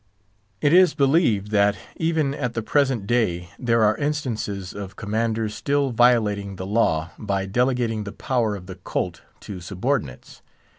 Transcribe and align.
It 0.61 0.73
is 0.73 0.95
believed 0.95 1.51
that, 1.51 1.77
even 1.95 2.33
at 2.33 2.55
the 2.55 2.63
present 2.63 3.05
day, 3.05 3.51
there 3.59 3.83
are 3.83 3.95
instances 3.97 4.73
of 4.73 4.95
Commanders 4.95 5.53
still 5.53 5.91
violating 5.91 6.55
the 6.55 6.65
law, 6.65 7.11
by 7.19 7.45
delegating 7.45 8.03
the 8.03 8.11
power 8.11 8.55
of 8.55 8.65
the 8.65 8.73
colt 8.77 9.21
to 9.41 9.61
subordinates. 9.61 10.41